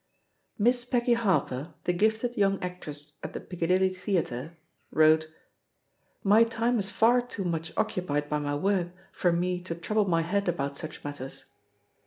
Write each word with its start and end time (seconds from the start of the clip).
"Miss 0.57 0.83
Peggy 0.83 1.13
Harper, 1.13 1.75
the 1.83 1.93
gifted 1.93 2.33
yoimg 2.33 2.63
actress 2.63 3.19
at 3.21 3.33
the 3.33 3.39
Picca 3.39 3.67
dilly 3.67 3.89
Theatre," 3.93 4.57
wrote: 4.89 5.31
"My 6.23 6.43
time 6.43 6.79
is 6.79 6.89
far 6.89 7.21
too 7.21 7.43
much 7.43 7.71
occupied 7.77 8.27
by 8.27 8.39
my 8.39 8.55
work 8.55 8.87
for 9.11 9.31
me 9.31 9.61
to 9.61 9.75
trouble 9.75 10.05
my 10.05 10.23
head 10.23 10.47
about 10.49 10.75
such 10.75 11.03
matters." 11.03 11.45